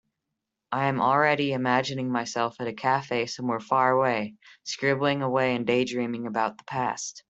[0.71, 6.25] I am already imagining myself at a cafe somewhere far away, scribbling away and daydreaming
[6.25, 7.19] about the past.